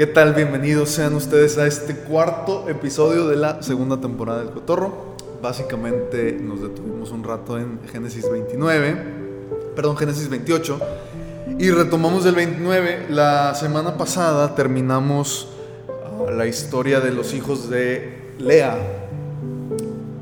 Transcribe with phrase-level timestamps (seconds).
[0.00, 0.32] ¿Qué tal?
[0.32, 5.14] Bienvenidos sean ustedes a este cuarto episodio de la segunda temporada del Cotorro.
[5.42, 8.96] Básicamente nos detuvimos un rato en Génesis 29,
[9.76, 10.80] perdón, Génesis 28,
[11.58, 13.08] y retomamos el 29.
[13.10, 15.50] La semana pasada terminamos
[15.86, 18.78] ah, la historia de los hijos de Lea,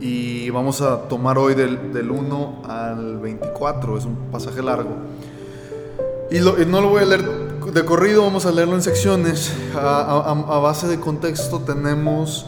[0.01, 4.91] y vamos a tomar hoy del, del 1 al 24, es un pasaje largo.
[6.33, 7.38] Y no lo voy a leer
[7.73, 9.53] de corrido vamos a leerlo en secciones.
[9.75, 12.47] A, base de contexto tenemos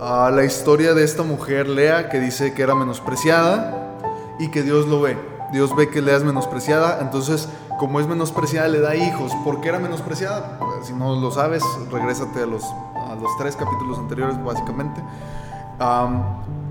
[0.00, 3.96] a la historia de esta mujer, Lea, que dice que era menospreciada
[4.38, 5.16] y que Dios lo ve.
[5.52, 9.32] Dios ve que Lea es menospreciada, entonces como es menospreciada le da hijos.
[9.44, 10.58] ¿Por qué era menospreciada?
[10.58, 15.02] Pues, si no lo sabes, regrésate a los, a los tres capítulos anteriores básicamente.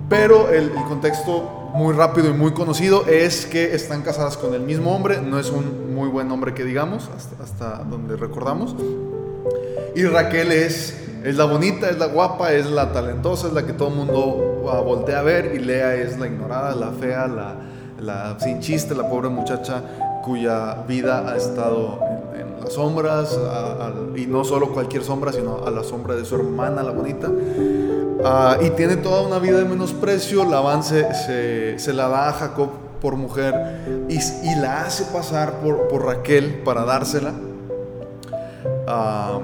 [0.08, 4.62] pero el, el contexto muy rápido y muy conocido es que están casadas con el
[4.62, 7.10] mismo hombre, no es un muy buen hombre que digamos,
[7.42, 8.76] hasta, donde recordamos.
[9.94, 13.74] Y Raquel es, es la bonita, es la guapa, es la talentosa, es la que
[13.74, 17.56] todo el mundo voltea a ver, y Lea es la ignorada, la fea, la,
[18.00, 19.84] la sin chiste, la pobre muchacha
[20.24, 22.00] cuya vida ha estado
[22.40, 23.38] en, las sombras,
[24.16, 27.30] y no solo cualquier sombra, sino a la sombra de su hermana, la bonita.
[28.24, 30.46] Ah, y tiene toda una vida de menosprecio.
[30.46, 32.70] Labán se, se, la da a Jacob
[33.02, 33.54] por mujer
[34.10, 34.20] y,
[34.60, 37.34] la hace pasar por, Raquel para dársela.
[38.88, 39.40] Ah,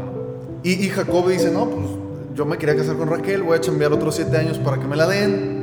[0.64, 1.88] y, Jacob dice, no, pues
[2.36, 4.96] yo me quería casar con Raquel, voy a chambear otros siete años para que me
[4.96, 5.60] la den.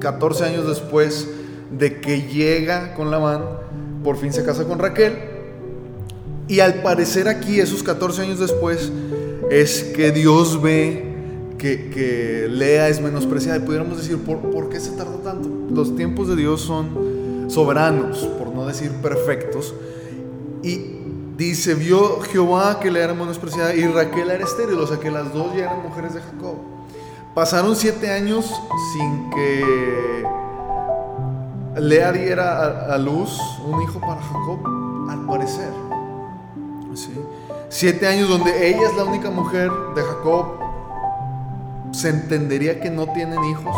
[0.00, 1.26] 14 años después
[1.70, 3.42] de que llega con Labán,
[4.04, 5.18] por fin se casa con Raquel.
[6.48, 8.92] Y al parecer aquí, esos 14 años después,
[9.50, 11.05] es que Dios ve
[11.58, 13.58] que, Lea es menospreciada.
[13.58, 15.48] Y pudiéramos decir, ¿por, ¿por qué se tardó tanto?
[15.70, 19.74] Los tiempos de Dios son soberanos, por no decir perfectos.
[20.62, 20.96] Y
[21.36, 25.32] dice, vio Jehová que Lea era menospreciada y Raquel era estéril, o sea que las
[25.32, 26.56] dos ya eran mujeres de Jacob.
[27.34, 28.50] Pasaron siete años
[28.92, 30.24] sin que
[31.76, 34.58] Lea diera a, luz un hijo para Jacob,
[35.10, 35.70] al parecer.
[37.68, 40.65] Siete años donde ella es la única mujer de Jacob
[41.96, 43.74] se entendería que no tienen hijos.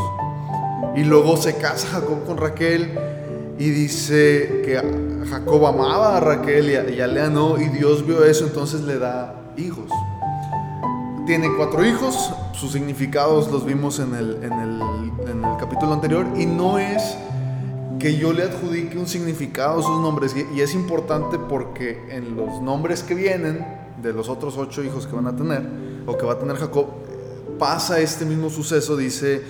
[0.97, 2.99] Y luego se casa Jacob con Raquel
[3.59, 4.81] y dice que
[5.31, 9.53] Jacob amaba a Raquel y a, Lea no, y Dios vio eso, entonces le da
[9.57, 9.91] hijos.
[11.27, 14.83] Tiene cuatro hijos, sus significados los vimos en el, en el,
[15.31, 17.17] en el capítulo anterior, y no es
[18.01, 22.35] que yo le adjudique un significado a sus nombres, y, y es importante porque en
[22.35, 23.65] los nombres que vienen
[24.01, 25.63] de los otros ocho hijos que van a tener,
[26.07, 26.87] o que va a tener Jacob,
[27.59, 29.43] pasa este mismo suceso, dice,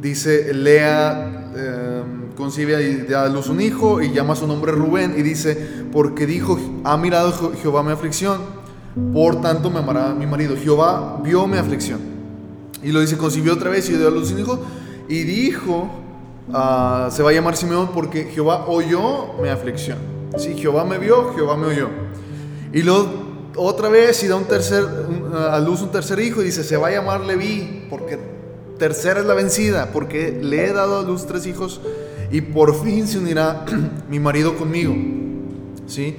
[0.00, 5.14] dice Lea em, concibe y da a luz un hijo y llama su nombre Rubén
[5.16, 5.56] y dice,
[5.92, 8.40] porque dijo, ha mirado Jehová mi aflicción,
[9.12, 10.56] por tanto me amará mi marido.
[10.56, 12.00] Jehová vio mi aflicción.
[12.82, 14.60] Y lo dice, concibió otra vez y dio a luz un hijo
[15.08, 15.90] y dijo,
[16.52, 19.98] ah, se va a llamar Simeón porque Jehová oyó mi aflicción.
[20.36, 21.88] Si Jehová me vio, Jehová me oyó.
[22.72, 23.25] Y luego
[23.56, 24.84] otra vez y da un tercer,
[25.50, 28.18] a luz un tercer hijo y dice, se va a llamar Leví, porque
[28.78, 31.80] tercera es la vencida, porque le he dado a luz tres hijos
[32.30, 33.64] y por fin se unirá
[34.08, 34.94] mi marido conmigo.
[35.86, 36.16] ¿Sí?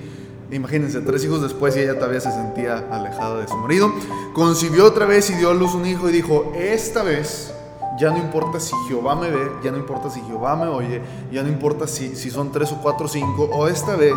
[0.51, 3.91] Imagínense, tres hijos después y ella todavía se sentía alejada de su marido.
[4.33, 7.53] Concibió otra vez y dio a luz un hijo y dijo, esta vez
[7.99, 11.43] ya no importa si Jehová me ve, ya no importa si Jehová me oye, ya
[11.43, 14.15] no importa si, si son tres o cuatro o cinco, o esta vez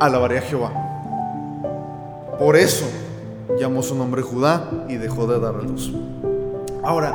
[0.00, 0.89] alabaré a Jehová.
[2.40, 2.86] Por eso
[3.58, 5.92] llamó su nombre Judá y dejó de dar a luz.
[6.82, 7.14] Ahora,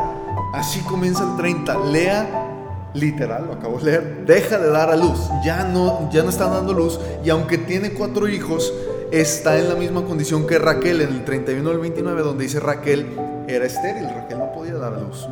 [0.53, 1.79] así comienza el 30.
[1.85, 5.17] Lea, literal, lo acabo de leer, deja de dar a luz.
[5.43, 8.71] Ya no, ya no está dando luz y aunque tiene cuatro hijos,
[9.09, 13.07] está en la misma condición que Raquel en el 31 al 29, donde dice Raquel
[13.47, 15.27] era estéril, Raquel no podía dar a luz.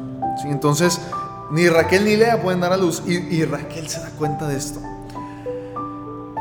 [0.46, 1.00] Entonces,
[1.52, 4.58] ni Raquel ni Lea pueden dar a luz y, y Raquel se da cuenta de
[4.58, 4.80] esto.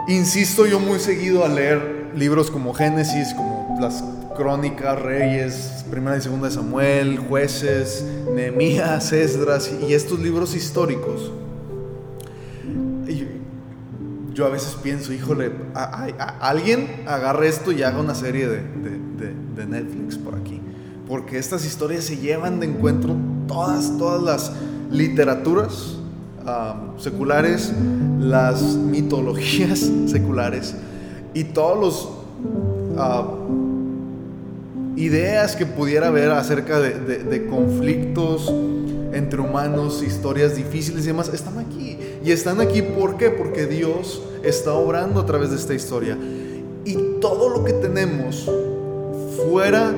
[0.09, 4.05] Insisto yo muy seguido a leer libros como Génesis, como las
[4.37, 8.05] Crónicas, Reyes, Primera y Segunda de Samuel, Jueces,
[8.35, 11.33] Nehemías, Esdras y estos libros históricos.
[14.35, 15.53] yo a veces pienso, híjole,
[16.41, 20.59] alguien agarre esto y haga una serie de, de, Netflix por aquí.
[21.07, 23.15] Porque estas historias se llevan de encuentro
[23.47, 24.53] todas, todas las
[24.91, 25.99] literaturas
[26.97, 27.75] seculares,
[28.19, 30.75] las mitologías seculares
[31.35, 32.09] y todos los
[32.99, 33.27] ah,
[34.97, 38.53] ideas que pudiera haber acerca de, conflictos
[39.13, 41.99] entre humanos, historias difíciles y demás, están aquí.
[42.25, 43.31] Y están aquí ¿por qué?
[43.31, 46.17] Porque Dios está obrando a través de esta historia.
[46.85, 48.51] Y todo lo que tenemos
[49.37, 49.93] fuera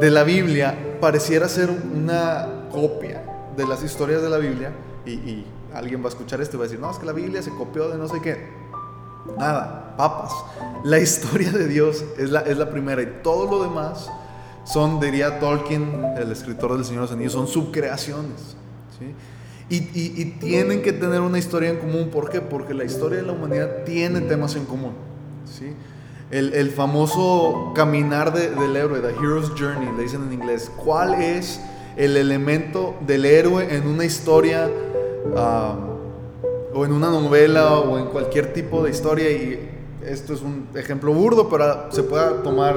[0.00, 3.22] de la Biblia pareciera ser una copia
[3.56, 4.72] de las historias de la Biblia.
[5.06, 5.44] Y,
[5.74, 7.50] alguien va a escuchar esto y va a decir, no, es que la Biblia se
[7.50, 8.46] copió de no sé qué.
[9.36, 10.32] Nada, papas.
[10.84, 14.10] La historia de Dios es la, es la primera y todo lo demás
[14.64, 18.56] son, diría Tolkien, el escritor del Señor de los Anillos, son subcreaciones.
[19.68, 22.10] Y, y, tienen que tener una historia en común.
[22.10, 22.40] ¿Por qué?
[22.40, 24.92] Porque la historia de la humanidad tiene temas en común.
[25.46, 25.74] ¿sí?
[26.30, 30.70] El, el famoso caminar del héroe, The Hero's Journey, le dicen en inglés.
[30.76, 31.60] ¿Cuál es
[31.96, 34.70] el elemento del héroe en una historia
[35.36, 35.76] ah,
[36.74, 39.30] o en una novela o en cualquier tipo de historia?
[39.30, 39.73] Y
[40.06, 42.76] esto es un ejemplo burdo, pero se puede tomar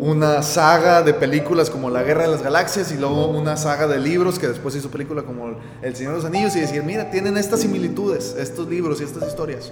[0.00, 3.98] una saga de películas como La Guerra de las Galaxias y luego una saga de
[3.98, 7.38] libros que después hizo película como El Señor de los Anillos y decir, mira, tienen
[7.38, 9.70] estas similitudes, estos libros y estas historias.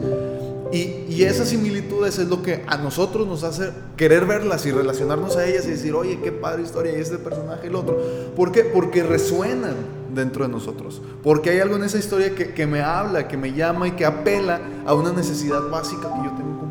[0.72, 5.36] Y, y, esas similitudes es lo que a nosotros nos hace querer verlas y relacionarnos
[5.36, 8.00] a ellas y decir, oye, qué padre historia y este personaje y el otro.
[8.34, 8.64] ¿Por qué?
[8.64, 9.74] Porque resuenan
[10.14, 11.02] dentro de nosotros.
[11.22, 14.06] Porque hay algo en esa historia que, que me habla, que me llama y que
[14.06, 16.61] apela a una necesidad básica que yo tengo.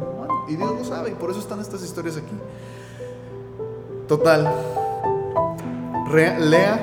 [0.51, 2.36] Y Dios lo sabe y por eso están estas historias aquí.
[4.06, 4.53] Total.
[6.13, 6.77] Lea,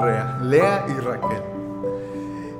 [0.00, 1.42] Rea, Lea y Raquel.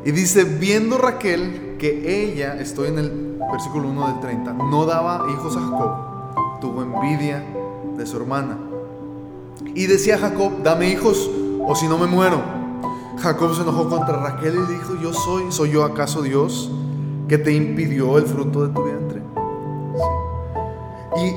[0.05, 5.25] Y dice, viendo Raquel que ella, estoy en el versículo 1 del 30, no daba
[5.31, 7.43] hijos a Jacob, tuvo envidia
[7.97, 8.59] de su hermana.
[9.75, 11.31] Y decía Jacob, dame hijos
[11.67, 12.43] o si no me muero.
[13.19, 16.71] Jacob se enojó contra Raquel y dijo, yo soy, ¿soy yo acaso Dios
[17.29, 19.02] que te impidió el fruto de tu vientre?
[21.17, 21.35] Y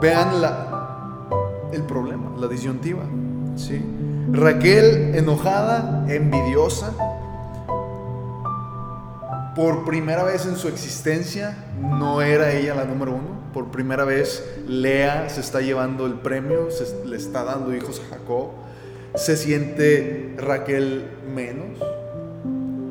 [0.00, 1.28] vean la,
[1.72, 3.02] el problema, la disyuntiva.
[3.56, 3.82] ¿sí?
[4.30, 6.92] Raquel enojada, envidiosa,
[9.54, 13.44] por primera vez en su existencia no era ella la número uno.
[13.52, 18.16] Por primera vez Lea se está llevando el premio, se, le está dando hijos a
[18.16, 18.48] Jacob.
[19.14, 21.78] Se siente Raquel menos,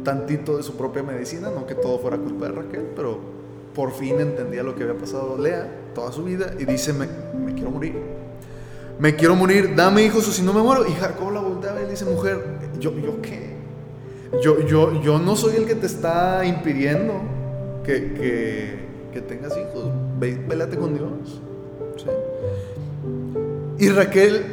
[0.05, 3.19] tantito de su propia medicina, no que todo fuera culpa de Raquel, pero
[3.75, 7.07] por fin entendía lo que había pasado Lea toda su vida y dice, me,
[7.45, 7.95] me quiero morir
[8.99, 10.87] me quiero morir, dame hijos o si no me muero.
[10.87, 12.41] Y Jacob la voltea y dice, mujer,
[12.79, 13.53] ¿yo, yo qué?
[14.41, 17.13] Yo, yo, yo no soy el que te está impidiendo
[17.83, 18.79] que,
[19.11, 19.91] que, tengas hijos.
[20.19, 21.41] Ve, pélate con Dios.
[23.77, 24.45] Y Raquel,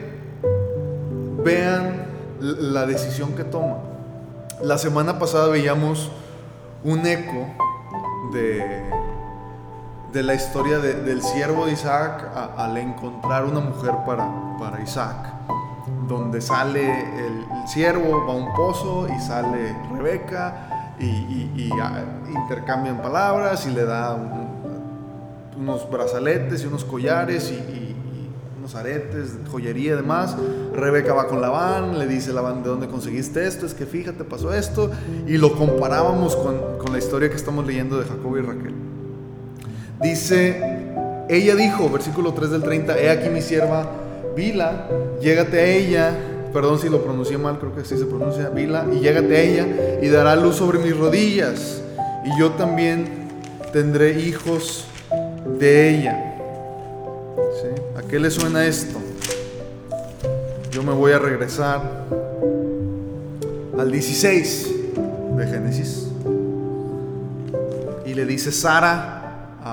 [1.45, 2.07] vean
[2.41, 3.79] la decisión que toma.
[4.63, 6.11] La semana pasada veíamos
[6.85, 7.47] un eco
[8.33, 8.83] de
[10.13, 14.29] de la historia del siervo de Isaac al encontrar una mujer para,
[14.59, 15.33] para Isaac,
[16.09, 21.71] donde sale el, siervo, va a un pozo y sale Rebeca y,
[22.29, 24.17] intercambian palabras y le da
[25.57, 27.97] unos brazaletes y unos collares y,
[28.59, 30.37] unos aretes, joyería y demás.
[30.75, 33.65] Rebeca va con Labán, le dice Labán, ¿de dónde conseguiste esto?
[33.65, 34.91] Es que fíjate, pasó esto.
[35.27, 38.80] Y lo comparábamos con, con la historia que estamos leyendo de Jacob y Raquel.
[40.03, 40.63] Dice,
[41.29, 43.87] ella dijo, versículo 3 del 30, he aquí mi sierva
[44.35, 44.89] Vila,
[45.21, 46.19] llégate a ella,
[46.53, 49.67] perdón si lo pronuncié mal, creo que así se pronuncia, Vila, y llégate a ella
[50.01, 51.83] y dará luz sobre mis rodillas,
[52.25, 53.29] y yo también
[53.73, 54.87] tendré hijos
[55.59, 56.27] de ella.
[57.97, 58.99] ¿A qué le suena esto?
[60.71, 62.07] Yo me voy a regresar
[63.79, 64.71] al 16
[65.37, 66.07] de Génesis.
[68.05, 69.20] Y le dice Sara,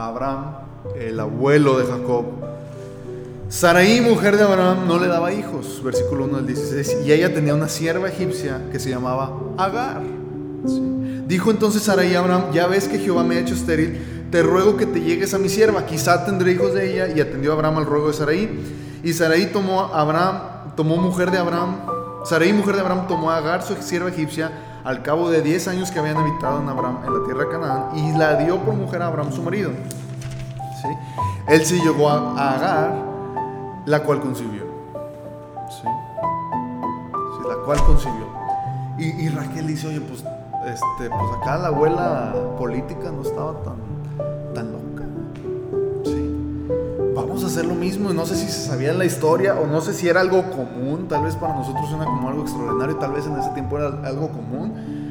[0.06, 0.58] Abraham,
[1.00, 2.26] el abuelo de Jacob.
[3.50, 7.56] Saraí, mujer de Abraham, no le daba hijos, versículo 1 del 16, y ella tenía
[7.56, 10.02] una sierva egipcia que se llamaba Agar.
[11.28, 14.76] Dijo entonces Saraí a Abraham, ya ves que Jehová me ha hecho estéril, te ruego
[14.76, 17.86] que te llegues a mi sierva, quizá tendré hijos de ella, y atendió Abraham al
[17.86, 19.00] ruego de Saraí.
[19.04, 20.40] Y Saraí tomó a Abraham,
[20.76, 21.78] tomó mujer de Abraham,
[22.26, 24.52] Saraí, mujer de Abraham, tomó a Agar, su sierva egipcia,
[24.88, 27.98] al cabo de 10 años que habían habitado en Abraham en la tierra de Canaán
[27.98, 29.72] y la dio por mujer a Abraham su marido.
[30.82, 30.88] ¿Sí?
[31.50, 32.96] Él se llegó a Agar,
[33.86, 34.64] la cual concibió.
[35.70, 35.88] ¿Sí?
[37.50, 38.28] la cual concibió.
[38.98, 40.24] Y, Raquel dice, oye, pues,
[40.66, 43.76] este, pues acá la abuela política no estaba tan,
[47.48, 50.08] hacer lo mismo y no sé si se sabía la historia o no sé si
[50.08, 53.50] era algo común, tal vez para nosotros suena como algo extraordinario, tal vez en ese
[53.50, 55.08] tiempo era algo común.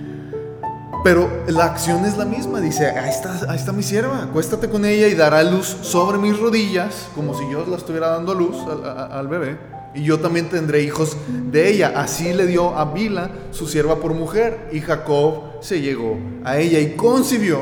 [1.06, 2.60] Pero la acción es la misma.
[2.60, 6.36] Dice, ahí está, ahí está mi sierva, acuéstate con ella y dará luz sobre mis
[6.36, 9.56] rodillas, como si yo la estuviera dando luz al, bebé.
[9.94, 11.92] Y yo también tendré hijos de ella.
[11.94, 14.68] Así le dio a Bila, su sierva por mujer.
[14.72, 17.60] Y Jacob se llegó a ella y concibió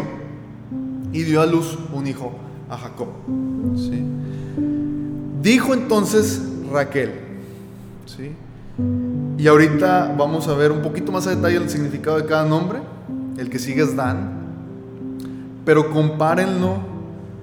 [1.12, 2.32] y dio a luz un hijo
[2.70, 3.08] a Jacob.
[3.76, 4.02] ¿sí?
[5.44, 6.40] Dijo entonces
[6.72, 7.12] Raquel,
[8.06, 8.34] ¿sí?
[9.36, 12.78] y ahorita vamos a ver un poquito más a detalle el significado de cada nombre.
[13.36, 14.30] El que sigue es Dan,
[15.66, 16.78] pero compárenlo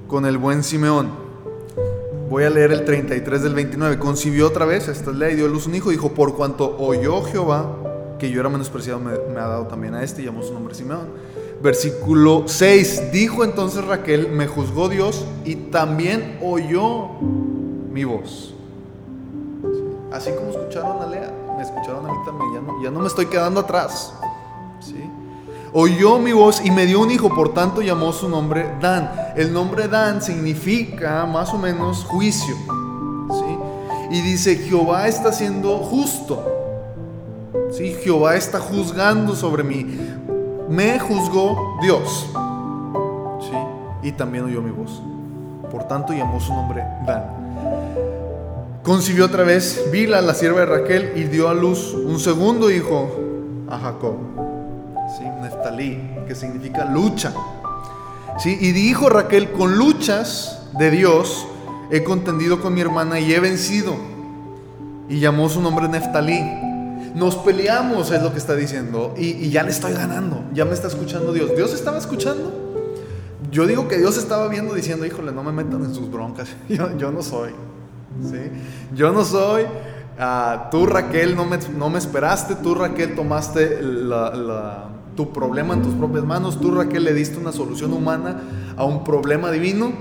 [0.08, 1.10] con el buen Simeón.
[2.28, 4.00] Voy a leer el 33 del 29.
[4.00, 8.16] Concibió otra vez, esta ley, dio a luz un hijo, dijo, por cuanto oyó Jehová
[8.18, 10.74] que yo era menospreciado, me, me ha dado también a este, y llamó su nombre
[10.74, 11.08] Simeón.
[11.62, 17.10] Versículo 6, dijo entonces Raquel, me juzgó Dios y también oyó
[17.92, 18.54] mi voz.
[20.12, 23.08] Así como escucharon a Lea, me escucharon a mí también, ya no, ya no me
[23.08, 24.14] estoy quedando atrás.
[24.80, 25.10] ¿sí?
[25.74, 29.10] Oyó mi voz y me dio un hijo, por tanto llamó su nombre Dan.
[29.38, 32.56] El nombre Dan significa más o menos juicio.
[33.30, 33.58] ¿sí?
[34.18, 36.44] Y dice, Jehová está siendo justo.
[37.72, 37.96] ¿sí?
[38.04, 39.98] Jehová está juzgando sobre mí.
[40.68, 42.28] Me juzgó Dios.
[43.40, 44.08] ¿sí?
[44.08, 45.02] Y también oyó mi voz.
[45.72, 47.24] Por tanto llamó su nombre Dan.
[48.84, 53.10] Concibió otra vez Bila, la sierva de Raquel, y dio a luz un segundo hijo
[53.70, 54.16] a Jacob.
[55.18, 55.24] ¿Sí?
[55.42, 57.34] Neftalí, que significa lucha.
[58.38, 58.58] ¿Sí?
[58.60, 61.48] Y dijo Raquel, con luchas de Dios
[61.92, 63.96] he contendido con mi hermana y he vencido.
[65.08, 66.42] Y llamó su nombre Neftalí.
[67.14, 69.14] Nos peleamos, es lo que está diciendo.
[69.18, 70.44] Y, y, ya le estoy ganando.
[70.54, 71.56] Ya me está escuchando Dios.
[71.56, 72.61] ¿Dios estaba escuchando?
[73.52, 76.50] Yo digo que Dios estaba viendo diciendo, híjole, no me metan en sus broncas.
[76.70, 77.52] Yo, yo no soy.
[78.24, 78.52] ¿sí?
[78.96, 79.64] Yo no soy.
[79.64, 82.56] Uh, tú, Raquel, no me, no me, esperaste.
[82.56, 86.60] Tú, Raquel, tomaste la, la, tu problema en tus propias manos.
[86.62, 88.42] Tú, Raquel, le diste una solución humana
[88.78, 89.92] a un problema divino.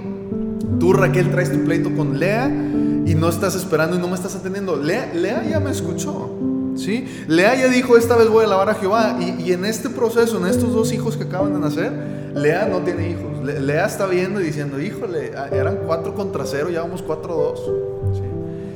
[0.79, 4.35] Tú, Raquel, traes tu pleito con Lea y no estás esperando y no me estás
[4.37, 4.77] atendiendo.
[4.77, 6.31] Lea, Lea ya me escuchó.
[6.77, 7.25] ¿sí?
[7.27, 9.17] Lea ya dijo, esta vez voy a alabar a Jehová.
[9.21, 11.93] Y, y, en este proceso, en estos dos hijos que acaban de nacer,
[12.35, 13.30] Lea no tiene hijos.
[13.43, 17.61] Lea está viendo y diciendo, híjole, eran cuatro contra cero, ya vamos cuatro dos.
[18.17, 18.23] ¿sí?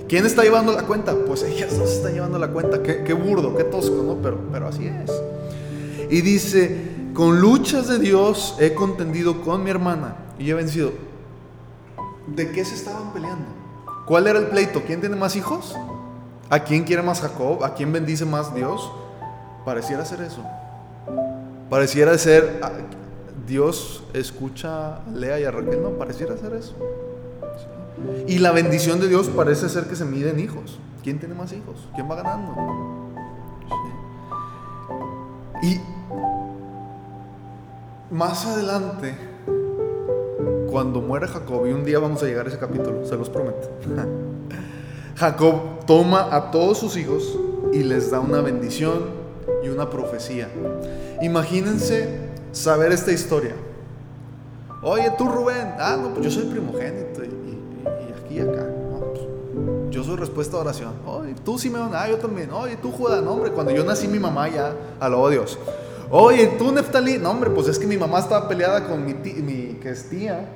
[0.08, 1.14] ¿Quién está llevando la cuenta?
[1.26, 2.82] Pues ellas dos están llevando la cuenta.
[2.82, 4.16] Qué, qué burdo, qué tosco, ¿no?
[4.22, 5.10] Pero, pero así es.
[6.10, 10.92] Y dice, con luchas de Dios he contendido con mi hermana y he vencido.
[12.26, 13.46] ¿De qué se estaban peleando?
[14.06, 14.82] ¿Cuál era el pleito?
[14.86, 15.76] ¿Quién tiene más hijos?
[16.50, 17.64] ¿A quién quiere más Jacob?
[17.64, 18.90] ¿A quién bendice más Dios?
[19.64, 20.42] Pareciera ser eso.
[21.70, 22.60] Pareciera ser
[23.46, 25.82] Dios escucha a Lea y a Raquel.
[25.82, 26.74] No, pareciera ser eso.
[28.26, 30.78] Y la bendición de Dios parece ser que se mide en hijos.
[31.02, 31.88] ¿Quién tiene más hijos?
[31.94, 32.54] ¿Quién va ganando?
[35.62, 35.80] Y
[38.10, 39.14] más adelante,
[40.70, 43.70] cuando muere Jacob, y un día vamos a llegar a ese capítulo, se los prometo.
[45.16, 47.38] Jacob toma a todos sus hijos
[47.72, 49.04] y les da una bendición
[49.62, 50.48] y una profecía.
[51.22, 52.23] Imagínense
[52.54, 53.54] saber esta historia.
[54.82, 58.64] Oye, tú Rubén, ah, no, pues yo soy primogénito y, y, y aquí y acá.
[58.90, 59.22] No, pues,
[59.90, 60.92] yo soy respuesta a oración.
[61.06, 62.50] Oye, tú Simeón, ah, yo también.
[62.52, 65.58] Oye, tú Judá, no, hombre, cuando yo nací mi mamá ya a Dios.
[66.10, 69.80] Oye, tú Neftalí, no, hombre, pues es que mi mamá estaba peleada con mi, tía,
[69.80, 70.48] que es tía.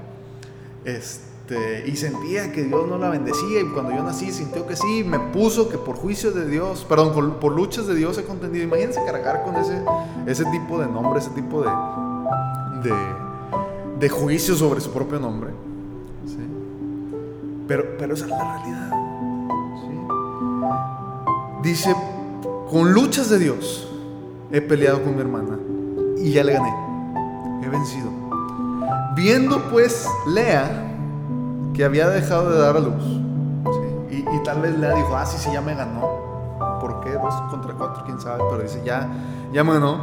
[0.85, 1.28] Este,
[1.87, 3.61] y sentía que Dios no la bendecía.
[3.61, 5.05] Y cuando yo nací, sintió que sí.
[5.05, 8.65] Me puso que por juicio de Dios, perdón, por, luchas de Dios he contendido.
[8.65, 9.81] Imagínense cargar con ese,
[10.27, 11.71] ese tipo de nombre, ese tipo de,
[12.83, 12.95] de,
[13.99, 15.51] de juicio sobre su propio nombre.
[16.27, 16.37] ¿sí?
[17.67, 18.93] Pero, pero esa es la realidad.
[21.63, 21.95] Dice:
[22.71, 23.89] Con luchas de Dios
[24.51, 25.59] he peleado con mi hermana
[26.19, 26.75] y ya le gané.
[27.63, 28.11] He vencido.
[29.15, 30.88] Viendo pues Lea
[31.79, 33.05] que había dejado de dar a luz.
[34.11, 36.81] Y, tal vez Lea dijo, ah, sí, sí, ya me ganó.
[36.81, 37.13] ¿Por qué?
[37.13, 38.43] Dos contra cuatro, quién sabe.
[38.51, 39.09] Pero dice, ya,
[39.53, 40.01] ya me ganó.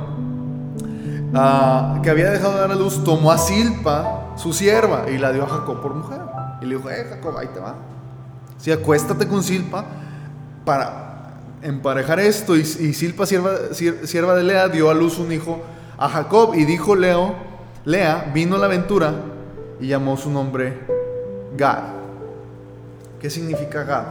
[1.33, 5.33] Ah, que había dejado de dar a luz, tomó a Silpa, su sierva, y la
[5.33, 6.21] dio a Jacob por mujer.
[6.61, 7.75] Y le dijo, eh, Jacob, ahí te va.
[8.57, 9.83] Sí, acuéstate con Silpa
[10.63, 12.55] para emparejar esto.
[12.55, 15.61] Y, y Silpa, sierva, sierva de Lea, dio a luz un hijo
[15.97, 16.55] a Jacob.
[16.55, 17.35] Y dijo Leo,
[17.83, 19.13] Lea, vino la aventura
[19.81, 20.94] y llamó su nombre
[21.57, 21.83] Gad.
[23.19, 24.05] ¿Qué significa Gad?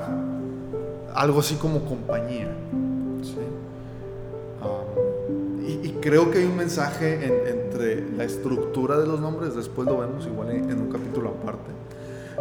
[1.15, 2.49] Algo así como compañía.
[5.83, 9.97] y, creo que hay un mensaje en, entre la estructura de los nombres, después lo
[9.99, 11.71] vemos igual en, en un capítulo aparte.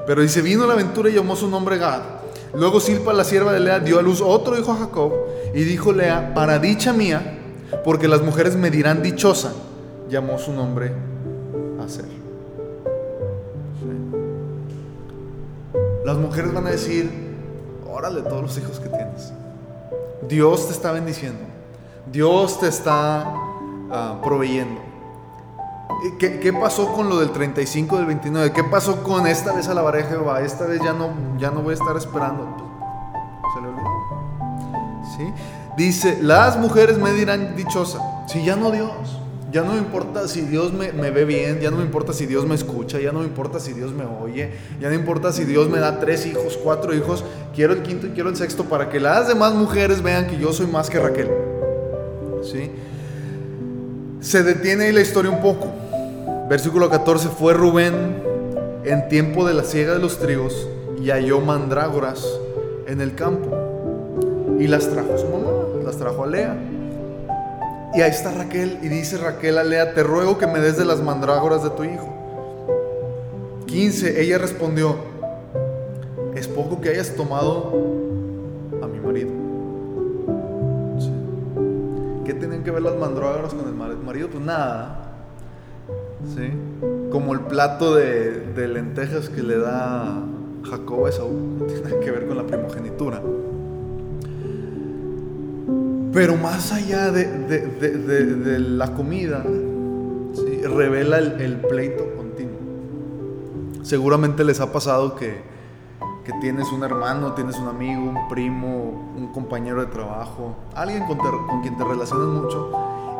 [0.05, 2.01] Pero dice, vino la aventura y llamó su nombre Gad.
[2.55, 5.13] Luego Silpa, la sierva de Lea, dio a luz otro hijo a Jacob
[5.53, 7.39] y dijo Lea, para dicha mía,
[7.83, 9.53] porque las mujeres me dirán dichosa,
[10.09, 10.91] llamó su nombre
[11.83, 12.12] Aser.
[16.03, 17.09] Las mujeres van a decir,
[17.89, 19.31] órale todos los hijos que tienes.
[20.27, 21.39] Dios te está bendiciendo.
[22.11, 24.81] Dios te está uh, proveyendo.
[26.19, 28.51] ¿Qué, ¿Qué, pasó con lo del 35 del 29?
[28.51, 30.41] ¿Qué pasó con esta vez a la de Jehová?
[30.41, 32.45] Esta vez ya no, ya no voy a estar esperando.
[33.53, 35.03] Se le olvidó.
[35.15, 35.33] ¿Sí?
[35.77, 37.99] Dice, las mujeres me dirán dichosa.
[38.27, 39.22] Si ya no Dios.
[39.53, 42.47] Ya no me importa si Dios me, ve bien, ya no me importa si Dios
[42.47, 44.49] me escucha, ya no me importa si Dios me oye,
[44.81, 48.09] ya no importa si Dios me da tres hijos, cuatro hijos, quiero el quinto y
[48.09, 51.29] quiero el sexto para que las demás mujeres vean que yo soy más que Raquel.
[52.41, 52.71] ¿Sí?
[54.21, 55.71] Se detiene ahí la historia un poco.
[56.49, 58.23] Versículo 14, fue Rubén
[58.85, 60.67] en tiempo de la siega de los trigos
[60.99, 62.25] y halló mandrágoras
[62.87, 63.55] en el campo
[64.59, 65.51] y las trajo a su mamá,
[65.85, 66.72] las trajo a Lea.
[67.95, 70.85] Y ahí está Raquel y dice Raquel a Lea, te ruego que me des de
[70.85, 72.11] las mandrágoras de tu hijo.
[73.67, 74.95] 15, ella respondió,
[76.35, 77.71] es poco que hayas tomado
[78.81, 79.29] a mi marido.
[82.25, 84.27] ¿Qué tienen que ver las mandrágoras con el marido?
[84.29, 85.11] Pues nada.
[86.35, 86.51] ¿Sí?
[87.11, 90.19] Como el plato de, lentejas que le da
[90.63, 93.21] Jacob a Esaú, tiene que ver con la primogenitura.
[96.13, 99.43] Pero más allá de, la comida,
[100.63, 102.59] revela el, pleito continuo.
[103.81, 105.41] Seguramente les ha pasado que,
[106.39, 111.61] tienes un hermano, tienes un amigo, un primo, un compañero de trabajo, alguien con, con
[111.61, 112.71] quien te relacionas mucho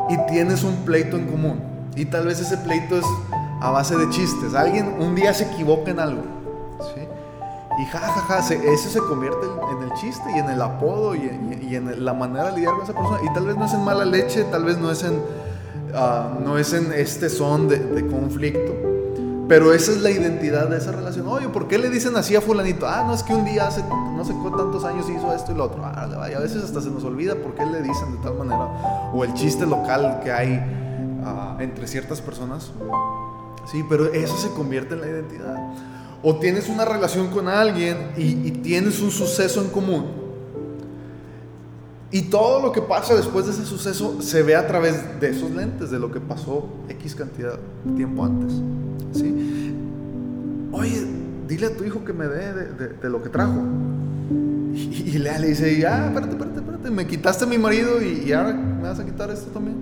[0.08, 1.60] y tienes un pleito en común.
[1.96, 3.06] Y tal vez ese pleito es
[3.60, 4.54] a base de chistes.
[4.54, 6.22] Alguien un día se equivoca en algo.
[7.76, 11.28] Y jajaja, ja, eso se convierte en el chiste y en el apodo y,
[11.74, 13.18] en la manera de lidiar con esa persona.
[13.28, 15.20] Y tal vez no es en mala leche, tal vez no es en,
[15.94, 18.72] ah, no es en este son de, conflicto.
[19.48, 21.26] Pero esa es la identidad de esa relación.
[21.26, 22.86] Oye, ¿por qué le dicen así a fulanito?
[22.86, 25.64] Ah, no es que un día hace no sé cuántos años hizo esto y lo
[25.64, 25.82] otro.
[25.84, 29.10] Ah, a veces hasta se nos olvida por qué le dicen de tal manera.
[29.12, 30.60] O el chiste local que hay
[31.24, 32.70] ah, entre ciertas personas.
[33.66, 35.56] Sí, pero eso se convierte en la identidad
[36.26, 40.06] o tienes una relación con alguien y, tienes un suceso en común.
[42.10, 45.50] Y todo lo que pasa después de ese suceso se ve a través de esos
[45.50, 48.54] lentes, de lo que pasó X cantidad de tiempo antes.
[49.12, 49.74] ¿sí?
[50.72, 51.06] Oye,
[51.46, 53.62] dile a tu hijo que me dé de, lo que trajo.
[54.72, 58.32] Y, Lea le dice, ah, espérate, espérate, espérate, me quitaste a mi marido y, y
[58.32, 59.76] ahora me vas a quitar esto también.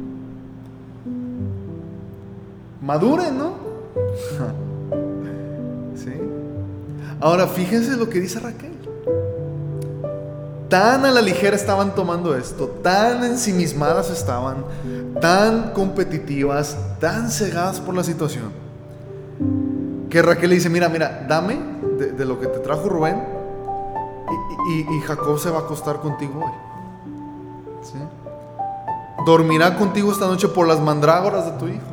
[2.80, 3.54] Madure, ¿no?
[7.22, 8.72] Ahora fíjense lo que dice Raquel.
[10.68, 14.64] Tan a la ligera estaban tomando esto, tan ensimismadas estaban,
[15.20, 18.52] tan competitivas, tan cegadas por la situación,
[20.10, 21.58] que Raquel le dice, mira, mira, dame
[21.98, 23.22] de, lo que te trajo Rubén
[24.90, 26.52] y, Jacob se va a acostar contigo hoy.
[29.26, 31.92] Dormirá contigo esta noche por las mandrágoras de tu hijo.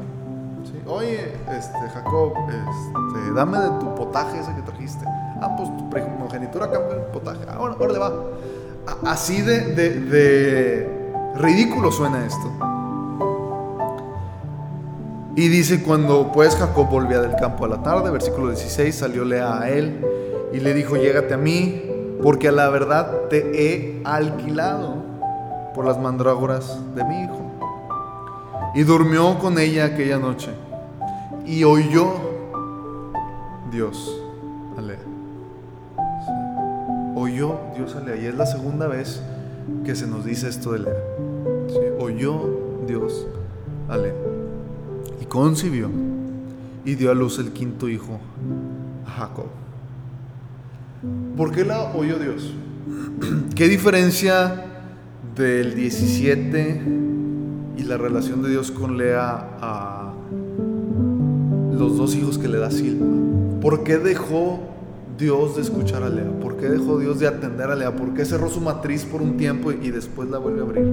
[0.88, 5.06] Oye, este, Jacob, este, dame de tu potaje ese que trajiste.
[5.42, 7.40] Ah, pues tu primogenitura cambia el potaje.
[7.50, 8.14] Ahora, ahora le va.
[9.06, 10.90] Así de, de,
[11.36, 12.52] ridículo suena esto.
[15.36, 19.70] Y dice, cuando pues Jacob volvía del campo a la tarde, versículo 16, salióle a
[19.70, 20.04] él
[20.52, 21.84] y le dijo, llégate a mí,
[22.22, 24.96] porque a la verdad te he alquilado
[25.74, 27.40] por las mandrágoras de mi hijo.
[28.76, 30.50] Y durmió con ella aquella noche.
[31.46, 32.12] Y oyó
[33.72, 34.19] Dios
[37.20, 38.16] oyó Dios a Lea.
[38.16, 39.22] Y es la segunda vez
[39.84, 41.04] que se nos dice esto de Lea.
[42.00, 43.28] Oyó Dios
[43.88, 44.14] a Lea.
[45.22, 45.90] Y concibió
[46.86, 48.20] y dio a luz el quinto hijo,
[49.06, 49.48] a Jacob.
[51.38, 52.54] ¿Por qué la oyó Dios?
[53.56, 54.66] ¿Qué diferencia
[55.36, 56.82] del 17
[57.78, 60.14] y la relación de Dios con Lea a
[61.72, 63.06] los dos hijos que le da Silva?
[63.62, 64.79] ¿Por qué dejó
[65.20, 66.32] Dios de escuchar a Lea?
[66.42, 67.96] ¿Por qué dejó Dios de atender a Lea?
[67.96, 70.88] ¿Por qué cerró su matriz por un tiempo y después la vuelve a abrir?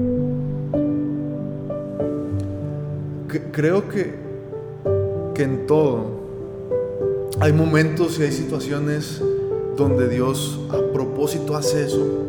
[3.53, 4.15] creo que,
[5.35, 6.05] que en todo
[7.41, 9.23] hay momentos y hay situaciones
[9.77, 12.25] donde Dios a propósito hace eso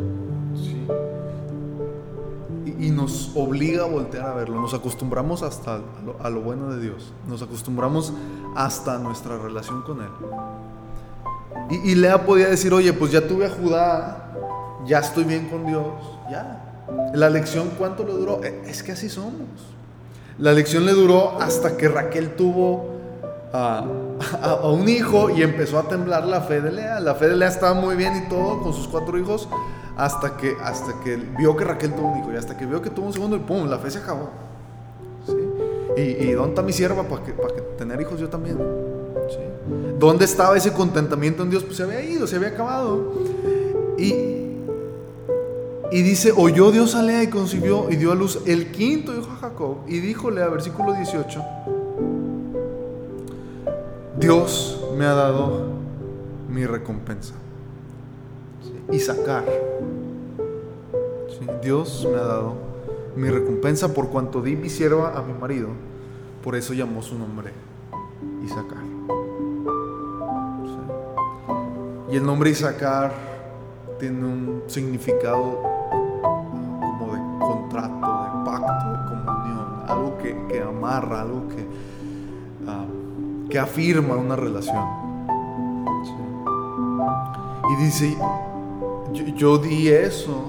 [2.65, 4.59] y, nos obliga a voltear a verlo.
[4.59, 5.81] Nos acostumbramos hasta
[6.19, 8.11] a lo bueno de Dios, nos acostumbramos
[8.55, 10.09] hasta nuestra relación con Él.
[11.69, 14.31] Y, Lea podía decir, oye, pues ya tuve a Judá,
[14.85, 15.93] ya estoy bien con Dios,
[16.31, 16.63] ya.
[17.13, 18.41] La lección, ¿cuánto le duró?
[18.43, 19.49] E, es que así somos.
[20.37, 22.97] La lección le duró hasta que Raquel tuvo
[23.51, 23.83] a,
[24.63, 26.99] un hijo y empezó a temblar la fe de Lea.
[27.01, 29.49] La fe de Lea estaba muy bien y todo con sus cuatro hijos
[29.97, 32.91] hasta que, hasta que vio que Raquel tuvo un hijo y hasta que vio que
[32.91, 33.67] tuvo un segundo y ¡pum!
[33.67, 34.29] La fe se acabó.
[35.97, 38.57] ¿Y, dónde está mi sierva para que, que tener hijos yo también?
[39.99, 41.63] ¿Dónde estaba ese contentamiento en Dios?
[41.63, 43.13] Pues se había ido, se había acabado.
[43.97, 44.13] Y,
[45.91, 49.31] y dice, oyó Dios a Lea y concibió y dio a luz el quinto hijo
[49.31, 49.77] a Jacob.
[49.87, 51.43] Y díjole a versículo 18,
[54.19, 55.71] Dios me ha dado
[56.49, 57.33] mi recompensa.
[58.91, 59.43] Y sacar.
[61.61, 62.55] Dios me ha dado
[63.15, 65.69] mi recompensa por cuanto di mi sierva a mi marido.
[66.43, 67.51] Por eso llamó su nombre
[68.45, 68.86] Isaacar.
[72.09, 73.11] Y el nombre Isaacar
[73.99, 75.61] tiene un significado
[76.99, 81.67] como de contrato, de pacto, de comunión, algo que, amarra, algo que,
[82.67, 82.85] ah,
[83.49, 84.85] que afirma una relación.
[87.69, 88.17] Y dice,
[89.35, 90.45] yo, di eso,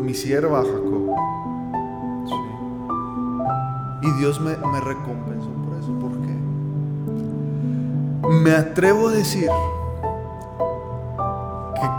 [0.00, 1.16] mi sierva Jacob.
[4.02, 5.92] Y Dios me, me recompensó por eso.
[5.98, 6.36] ¿Por qué?
[8.28, 9.77] Me atrevo a decir que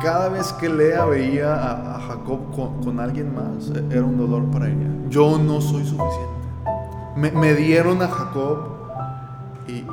[0.02, 4.68] cada vez que Lea veía a, Jacob con, alguien más, e, era un dolor para
[4.68, 4.88] ella.
[5.10, 6.30] Yo no soy suficiente.
[7.16, 8.60] Me, dieron a Jacob
[9.68, 9.84] y,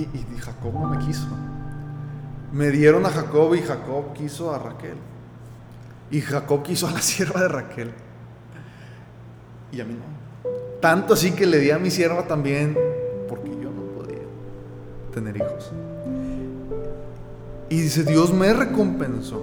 [0.00, 1.26] y, Jacob no me quiso.
[2.52, 4.96] Me dieron a Jacob y Jacob quiso a Raquel.
[6.10, 7.92] Y Jacob quiso a la sierva de Raquel.
[9.72, 10.50] Y a mí no.
[10.80, 12.76] Tanto así que le di a mi sierva también
[13.28, 14.22] porque yo no podía
[15.12, 15.72] tener hijos.
[17.68, 19.42] Y dice, Dios me recompensó.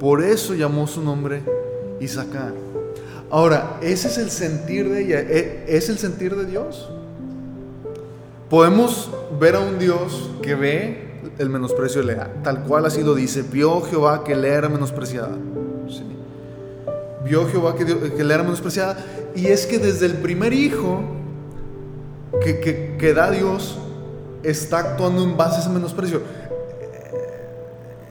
[0.00, 1.42] Por eso llamó su nombre
[2.00, 2.52] Isaacar.
[3.30, 6.90] Ahora, ese es el sentir de ella, ¿E-, es el sentir de Dios.
[8.50, 11.04] Podemos ver a un Dios que ve
[11.38, 13.42] el menosprecio de Lea, tal cual así lo dice.
[13.42, 15.36] Vio Jehová que Lea era menospreciada.
[17.24, 18.98] Vio Jehová que, que Lea era menospreciada.
[19.34, 21.00] Y es que desde el primer hijo
[22.42, 23.78] que, que da Dios,
[24.44, 26.22] está actuando en base a ese menosprecio.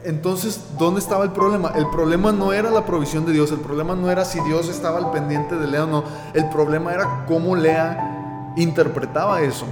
[0.04, 1.72] Entonces, ¿dónde estaba el problema?
[1.74, 4.98] El problema no era la provisión de Dios, el problema no era si Dios estaba
[4.98, 9.64] al pendiente de Lea o no, el problema era cómo Lea interpretaba eso.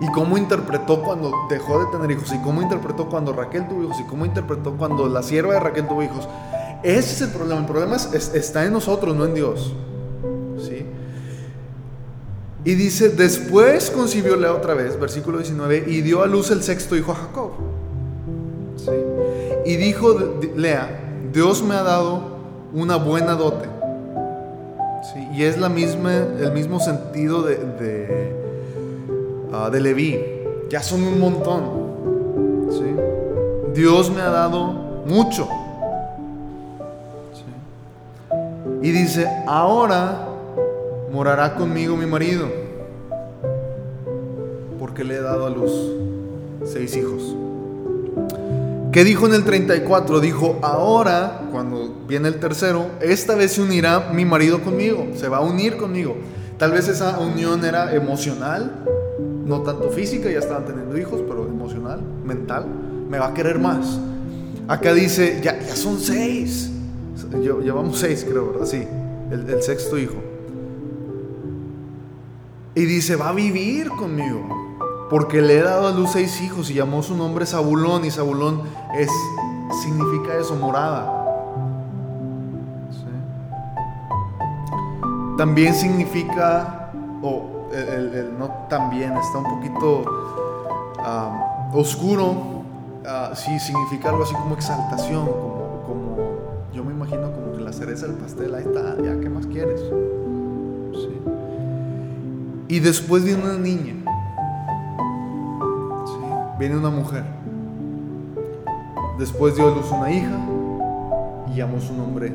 [0.00, 4.00] Y cómo interpretó cuando dejó de tener hijos, y cómo interpretó cuando Raquel tuvo hijos,
[4.00, 6.26] y cómo interpretó cuando la sierva de Raquel tuvo hijos.
[6.82, 9.74] Ese es el problema, el problema está en nosotros, no en Dios.
[12.64, 12.70] ¿Sí?
[12.70, 16.96] Y dice, después concibió Lea otra vez, versículo 19, y dio a luz el sexto
[16.96, 17.50] hijo a Jacob.
[19.66, 20.16] Y dijo
[20.56, 21.00] Lea,
[21.32, 22.22] Dios me ha dado
[22.72, 23.68] una buena dote.
[25.34, 28.36] Y es la misma, el mismo sentido de, de,
[29.52, 30.18] ah, Leví.
[30.70, 31.84] Ya son un montón.
[33.74, 34.72] Dios me ha dado
[35.06, 35.48] mucho.
[38.80, 40.28] Y dice, ahora
[41.14, 42.48] morará conmigo mi marido,
[44.80, 45.70] porque le he dado a luz
[46.64, 47.36] seis hijos.
[48.90, 50.18] ¿Qué dijo en el 34?
[50.18, 55.36] Dijo, ahora, cuando viene el tercero, esta vez se unirá mi marido conmigo, se va
[55.36, 56.16] a unir conmigo.
[56.58, 58.84] Tal vez esa unión era emocional,
[59.44, 62.66] no tanto física, ya estaban teniendo hijos, pero emocional, mental,
[63.08, 64.00] me va a querer más.
[64.66, 66.72] Acá dice, ya, ya son seis.
[67.40, 68.66] Llevamos seis, creo, ¿verdad?
[68.66, 68.84] Sí,
[69.30, 70.33] el sexto hijo.
[72.74, 74.40] Y dice, va a vivir conmigo.
[75.08, 78.04] Porque le he dado a luz seis hijos y llamó su nombre Zabulón.
[78.04, 78.62] Y Zabulón
[78.96, 79.10] es,
[79.82, 81.24] significa eso, morada.
[85.36, 90.04] También significa, o el, no también, está un poquito
[90.98, 92.62] ah, oscuro.
[93.06, 96.16] Ah, sí, significa algo así como exaltación, como, como,
[96.72, 99.80] yo me imagino como que la cereza del pastel, ahí está, ya, ¿qué más quieres?
[102.68, 103.94] Y después viene una niña.
[106.58, 107.24] Viene una mujer.
[109.18, 110.38] Después dio a luz una hija
[111.52, 112.32] y llamó su nombre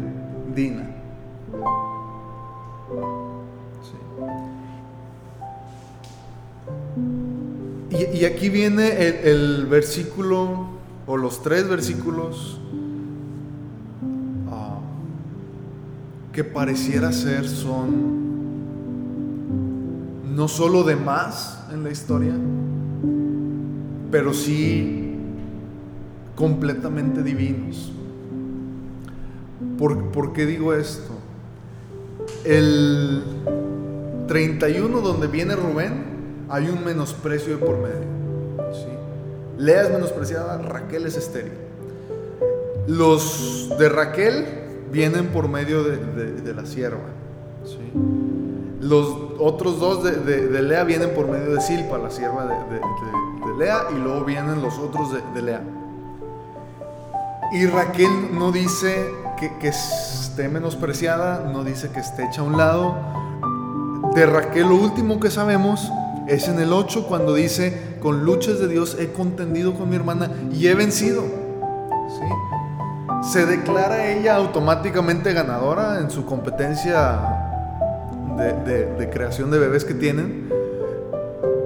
[0.55, 0.95] Dina.
[7.91, 10.67] Y, aquí viene el, versículo,
[11.07, 12.59] o los tres versículos,
[14.51, 14.79] ah,
[16.31, 18.18] que pareciera ser son
[20.39, 22.33] no solo de más en la historia,
[24.09, 25.17] pero sí
[26.33, 27.91] completamente divinos.
[29.77, 31.11] ¿Por, qué digo esto?
[32.45, 33.21] El
[34.29, 38.07] 31 donde viene Rubén, hay un menosprecio de por medio.
[39.57, 41.51] Lea es menospreciada, Raquel es estéril.
[42.87, 44.45] Los de Raquel
[44.89, 47.09] vienen por medio de, la sierva.
[47.65, 47.91] ¿sí?
[48.79, 52.81] Los otros dos de, Lea vienen por medio de Silpa, la sierva de,
[53.57, 55.61] Lea, y luego vienen los otros de, Lea.
[57.53, 62.57] Y Raquel no dice que, que, esté menospreciada, no dice que esté hecha a un
[62.57, 62.95] lado.
[64.13, 65.91] De Raquel lo último que sabemos
[66.27, 70.29] es en el 8 cuando dice, con luchas de Dios he contendido con mi hermana
[70.51, 71.23] y he vencido.
[72.09, 73.31] ¿Sí?
[73.31, 77.38] Se declara ella automáticamente ganadora en su competencia
[78.39, 80.49] de, creación de bebés que tienen.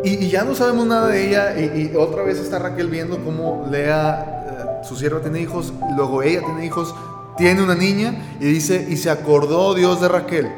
[0.04, 4.82] Y, ya no sabemos nada de ella y, otra vez está Raquel viendo cómo Lea,
[4.82, 6.94] eh, su sierva tiene hijos, luego ella tiene hijos,
[7.38, 10.52] tiene una niña y dice, y se acordó Dios de Raquel.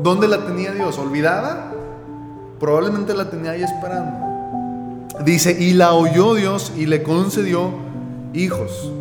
[0.00, 0.98] ¿Dónde la tenía Dios?
[0.98, 1.72] ¿Olvidada?
[2.60, 5.08] Probablemente la tenía ahí esperando.
[5.24, 7.72] Dice, y la oyó Dios y le concedió
[8.34, 8.92] hijos.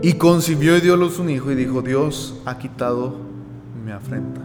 [0.00, 3.27] Y concibió y dio luz un hijo y dijo, Dios ha quitado
[3.88, 4.42] mi afrenta.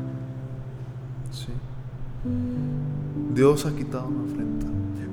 [3.34, 4.68] Dios ha quitado mi afrenta.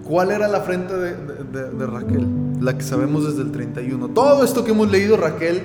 [0.04, 2.28] ¿Cuál era la afrenta de, de, Raquel?
[2.60, 4.08] La que sabemos desde el 31.
[4.10, 5.62] Todo esto que hemos leído, Raquel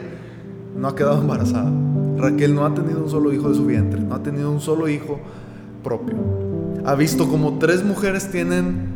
[0.75, 1.71] no ha quedado embarazada.
[2.17, 4.89] Raquel no ha tenido un solo hijo de su vientre, no ha tenido un solo
[4.89, 5.19] hijo
[5.83, 6.15] propio.
[6.85, 8.95] Ha visto como tres mujeres tienen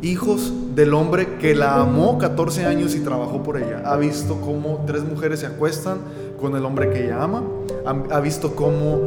[0.00, 3.82] hijos del hombre que la amó 14 años y trabajó por ella.
[3.84, 5.98] Ha visto cómo tres mujeres se acuestan
[6.40, 7.42] con el hombre que ella ama.
[7.84, 9.00] Ha, visto cómo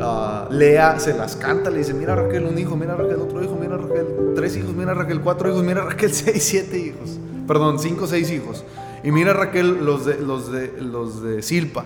[0.00, 3.56] ah, Lea se las canta, le dice, mira Raquel un hijo, mira Raquel otro hijo,
[3.60, 7.18] mira Raquel tres hijos, mira Raquel cuatro hijos, mira Raquel seis, siete hijos.
[7.46, 8.64] Perdón, cinco, seis hijos.
[9.02, 11.84] Y mira Raquel los de, los de, los de Silpa.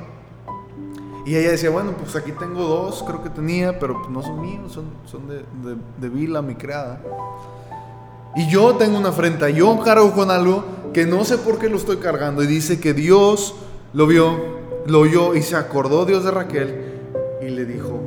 [1.27, 4.73] Y ella decía, bueno, pues aquí tengo dos, creo que tenía, pero no son míos,
[4.73, 5.45] son, son de,
[6.01, 7.03] de, Vila, mi creada.
[8.35, 11.77] Y yo tengo una afrenta, yo cargo con algo que no sé por qué lo
[11.77, 12.43] estoy cargando.
[12.43, 13.55] Y dice que Dios
[13.93, 14.58] lo vio,
[14.89, 16.85] lo oyó y se acordó Dios de Raquel
[17.41, 18.01] y le dijo,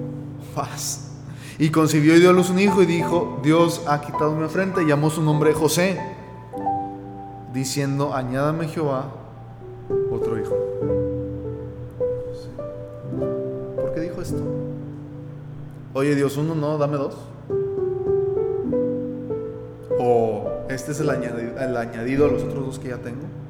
[0.55, 1.11] paz.
[1.57, 4.81] Y concibió y dio a luz un hijo y dijo, Dios ha quitado mi afrenta
[4.81, 5.99] y llamó su nombre José,
[7.53, 9.11] diciendo, añádame Jehová
[10.11, 10.55] otro hijo.
[14.21, 14.43] esto?
[15.93, 17.15] Oye Dios, uno no, dame dos.
[19.99, 23.40] O este es el añadido a los otros dos que ya tengo.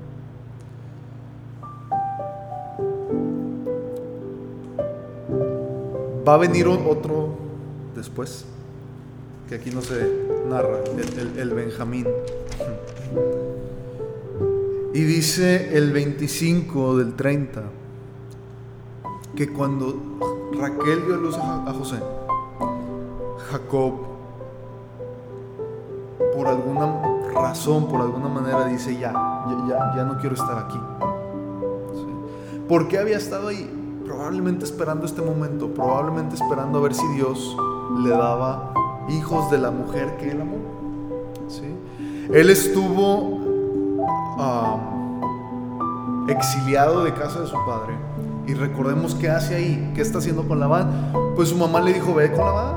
[6.31, 7.35] Va a venir otro
[7.93, 8.45] después,
[9.49, 10.09] que aquí no se
[10.47, 10.77] narra,
[11.35, 12.07] el, Benjamín.
[14.93, 17.63] Y dice el 25 del 30
[19.35, 19.93] que cuando
[20.57, 21.97] Raquel dio luz a José,
[23.49, 23.95] Jacob,
[26.33, 29.11] por alguna razón, por alguna manera, dice, ya,
[29.67, 30.79] ya, ya no quiero estar aquí.
[32.69, 33.80] ¿Por qué había estado ahí?
[34.11, 37.55] Probablemente esperando este momento, probablemente esperando a ver si Dios
[38.03, 38.73] le daba
[39.07, 40.57] hijos de la mujer que él amó.
[42.33, 43.39] Él estuvo
[44.37, 44.75] ah,
[46.27, 47.95] exiliado de casa de su padre
[48.47, 51.13] y recordemos qué hace ahí, qué está haciendo con Labán.
[51.37, 52.75] Pues su mamá le dijo, ve con Labán,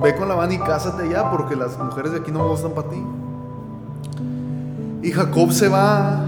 [0.00, 2.88] ve con Labán y cásate ya porque las mujeres de aquí no me gustan para
[2.88, 3.04] ti.
[5.02, 6.24] Y Jacob se va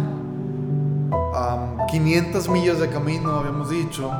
[1.90, 4.10] 500 millas de camino, habíamos dicho,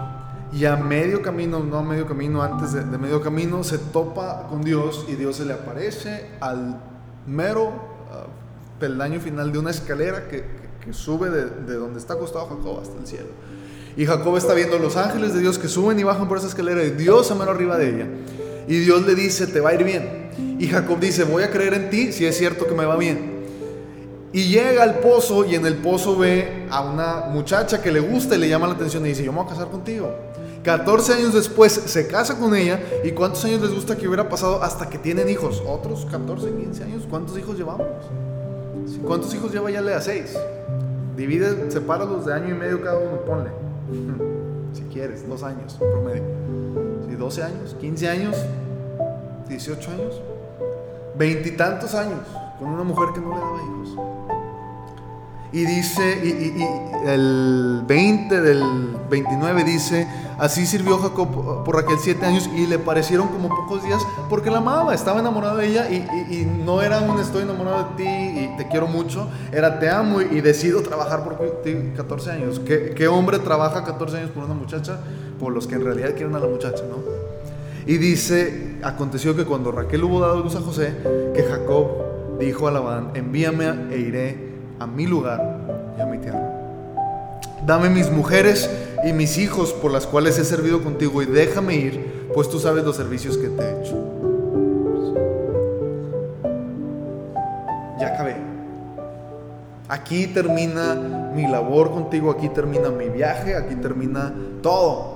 [0.53, 4.63] y a medio camino, no a medio camino, antes de, medio camino, se topa con
[4.63, 6.81] Dios y Dios se le aparece al
[7.27, 7.73] mero
[8.13, 8.27] ah,
[8.79, 13.07] peldaño final de una escalera que, sube de, de donde está acostado Jacob hasta el
[13.07, 13.29] cielo.
[13.97, 16.85] Y Jacob está viendo los ángeles de Dios que suben y bajan por esa escalera
[16.85, 18.07] y Dios a mano arriba de ella.
[18.69, 20.57] Y Dios le dice, te va a ir bien.
[20.59, 23.34] Y Jacob dice, voy a creer en ti si es cierto que me va bien.
[24.35, 28.35] Y llega al pozo y en el pozo ve a una muchacha que le gusta
[28.35, 30.13] y le llama la atención y dice, yo me voy a casar contigo.
[30.65, 34.61] 14 años después se casa con ella y ¿cuántos años les gusta que hubiera pasado
[34.61, 35.63] hasta que tienen hijos?
[35.65, 37.05] Otros 14, 15 años.
[37.09, 37.87] ¿Cuántos hijos llevamos?
[39.07, 40.01] ¿Cuántos hijos lleva ya Lea?
[40.01, 40.37] 6.
[41.17, 43.51] Divide, los de año y medio cada uno, ponle
[44.73, 46.25] si quieres, dos años promedio.
[47.09, 48.37] Si 12 años, 15 años,
[49.49, 50.21] 18 años,
[51.17, 52.19] veintitantos años
[52.59, 54.14] con una mujer que no le daba hijos.
[55.55, 58.61] Y dice, y, el 20 del
[59.09, 60.05] 29 dice,
[60.37, 64.59] así sirvió Jacob por Raquel siete años y le parecieron como pocos días porque la
[64.59, 68.67] amaba, estaba enamorado de ella y, no era un estoy enamorado de ti y te
[68.67, 72.59] quiero mucho, era te amo y, decido trabajar por ti 14 años.
[72.59, 74.99] ¿Qué, ¿Qué, hombre trabaja 14 años por una muchacha?
[75.39, 76.97] Por los que en realidad quieren a la muchacha, ¿no?
[77.87, 80.97] Y dice, aconteció que cuando Raquel hubo dado luz a José,
[81.33, 84.44] que Jacob dijo a Labán, envíame e iré
[84.85, 85.41] a mi lugar
[85.97, 86.47] y a mi tierra.
[87.65, 88.69] Dame mis mujeres
[89.03, 92.85] y mis hijos por las cuales he servido contigo y déjame ir pues tú sabes
[92.85, 93.97] los servicios que te he hecho.
[97.99, 98.37] Ya acabé.
[99.89, 100.95] Aquí termina
[101.35, 105.15] mi labor contigo, aquí termina mi viaje, aquí termina todo.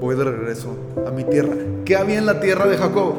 [0.00, 0.74] Voy de regreso
[1.06, 1.54] a mi tierra.
[1.84, 3.14] ¿Qué había en la tierra de Jacob?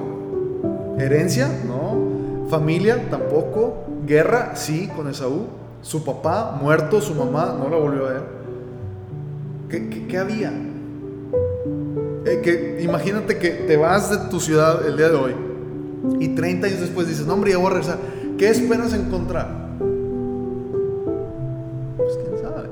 [0.97, 1.49] ¿Herencia?
[1.67, 2.47] No.
[2.49, 3.09] ¿Familia?
[3.11, 3.92] Tampoco.
[4.05, 4.55] ¿Guerra?
[4.55, 5.47] Sí, con Esaú.
[5.81, 8.23] Su papá muerto, su mamá no la volvió a ver.
[9.69, 10.53] ¿Qué, qué, había?
[12.25, 15.35] Eh, que, imagínate que te vas de tu ciudad el día de hoy
[16.19, 17.97] y 30 años después dices, no hombre, ya voy a regresar.
[18.37, 19.77] ¿Qué esperas encontrar?
[21.97, 22.69] Pues quién sabe.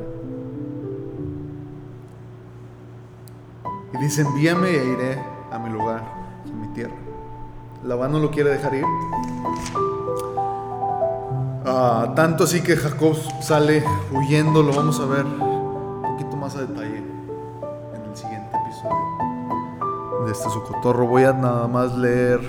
[3.93, 5.19] Y dice, envíame e iré
[5.51, 6.01] a mi lugar,
[6.45, 6.95] a mi tierra.
[7.83, 8.85] Labán no lo quiere dejar ir.
[11.63, 16.61] Ah, tanto así que Jacob sale huyendo, lo vamos a ver un poquito más a
[16.61, 21.05] detalle en el siguiente episodio de este Socotorro.
[21.05, 22.39] Voy a nada más leer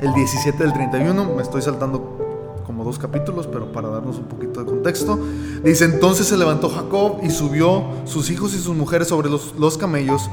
[0.00, 2.18] el 17 del 31, me estoy saltando
[2.66, 5.18] como dos capítulos, pero para darnos un poquito de contexto.
[5.64, 9.78] Dice, entonces se levantó Jacob y subió sus hijos y sus mujeres sobre los, los
[9.78, 10.28] camellos,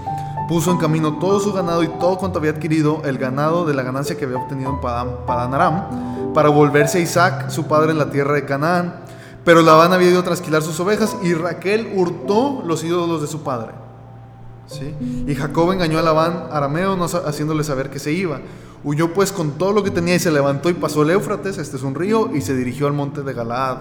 [0.48, 3.84] puso en camino todo su ganado y todo cuanto había adquirido, el ganado de la
[3.84, 8.10] ganancia que había obtenido en Padán, Aram para volverse a Isaac, su padre, en la
[8.10, 9.06] tierra de Canaán.
[9.44, 13.42] Pero Labán había ido a trasquilar sus ovejas y Raquel hurtó los ídolos de su
[13.44, 13.72] padre.
[14.68, 14.96] ¿Sí?
[15.28, 18.42] Y Jacob engañó a Labán arameo, no haciéndole saber que se iba.
[18.84, 21.78] Huyó pues con todo lo que tenía y se levantó y pasó el Éufrates, este
[21.78, 23.78] es un río, y se dirigió al monte de Galaad.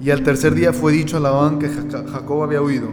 [0.00, 2.88] Y al tercer día fue dicho a Labán que Jacob había huido.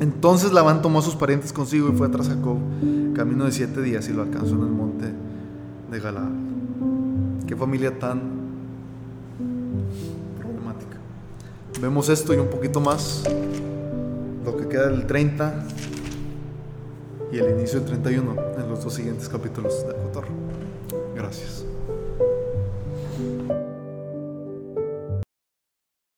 [0.00, 2.56] Entonces Labán tomó a sus parientes consigo y fue tras Jacob,
[3.14, 5.12] camino de siete días, y lo alcanzó en el monte
[5.90, 6.30] de Galaad.
[7.46, 8.20] Qué familia tan
[10.38, 10.96] problemática.
[11.82, 13.24] Vemos esto y un poquito más,
[14.42, 15.66] lo que queda del 30
[17.32, 20.32] y el inicio del 31 en los dos siguientes capítulos de Cotorro.
[21.14, 21.59] Gracias.